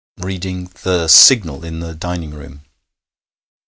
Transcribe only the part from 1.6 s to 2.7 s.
in the dining room.'